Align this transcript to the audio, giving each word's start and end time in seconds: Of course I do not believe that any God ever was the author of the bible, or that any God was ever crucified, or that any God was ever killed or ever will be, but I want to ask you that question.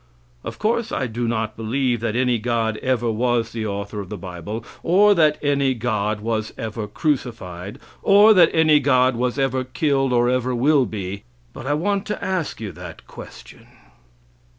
Of 0.43 0.57
course 0.57 0.91
I 0.91 1.05
do 1.05 1.27
not 1.27 1.55
believe 1.55 1.99
that 1.99 2.15
any 2.15 2.39
God 2.39 2.77
ever 2.77 3.11
was 3.11 3.51
the 3.51 3.67
author 3.67 3.99
of 3.99 4.09
the 4.09 4.17
bible, 4.17 4.65
or 4.81 5.13
that 5.13 5.37
any 5.43 5.75
God 5.75 6.21
was 6.21 6.53
ever 6.57 6.87
crucified, 6.87 7.77
or 8.01 8.33
that 8.33 8.49
any 8.51 8.79
God 8.79 9.15
was 9.15 9.37
ever 9.37 9.63
killed 9.63 10.11
or 10.11 10.27
ever 10.27 10.55
will 10.55 10.87
be, 10.87 11.21
but 11.53 11.67
I 11.67 11.75
want 11.75 12.07
to 12.07 12.23
ask 12.25 12.59
you 12.59 12.71
that 12.71 13.05
question. 13.05 13.67